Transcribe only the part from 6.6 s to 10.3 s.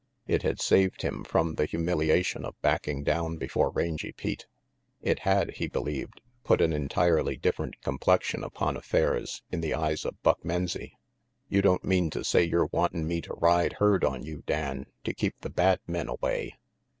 entirely different complexion upon affairs in the eyes of